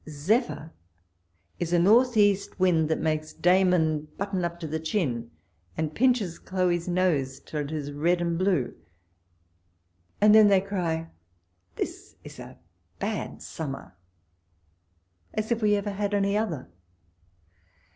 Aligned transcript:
Zephyr 0.09 0.71
is 1.59 1.71
a 1.73 1.77
north 1.77 2.17
east 2.17 2.59
wind, 2.59 2.89
that 2.89 2.97
makes 2.99 3.33
Damon 3.33 4.07
button 4.17 4.43
up 4.43 4.59
to 4.61 4.67
the 4.67 4.79
chin, 4.79 5.29
and 5.77 5.93
pinches 5.93 6.39
Chloe's 6.39 6.87
nose 6.87 7.39
till 7.39 7.59
it 7.59 7.71
is 7.71 7.91
red 7.91 8.19
and 8.19 8.35
blue; 8.35 8.73
and 10.19 10.33
then 10.33 10.47
they 10.47 10.59
cry, 10.59 11.11
This 11.75 12.15
is 12.23 12.39
a 12.39 12.57
had 12.99 13.43
summer! 13.43 13.95
as 15.35 15.51
if 15.51 15.61
we 15.61 15.75
ever 15.75 15.91
had 15.91 16.15
any 16.15 16.35
other. 16.35 16.67